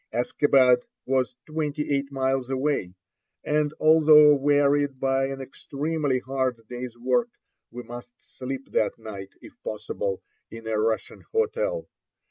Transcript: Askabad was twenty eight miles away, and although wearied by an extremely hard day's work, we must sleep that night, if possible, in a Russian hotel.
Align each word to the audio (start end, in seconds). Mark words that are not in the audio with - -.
Askabad 0.11 0.81
was 1.05 1.35
twenty 1.45 1.91
eight 1.91 2.11
miles 2.11 2.49
away, 2.49 2.95
and 3.43 3.71
although 3.79 4.33
wearied 4.33 4.99
by 4.99 5.27
an 5.27 5.39
extremely 5.41 6.17
hard 6.17 6.59
day's 6.67 6.97
work, 6.97 7.29
we 7.69 7.83
must 7.83 8.11
sleep 8.19 8.71
that 8.71 8.97
night, 8.97 9.35
if 9.41 9.61
possible, 9.61 10.23
in 10.49 10.65
a 10.65 10.79
Russian 10.79 11.21
hotel. 11.31 11.87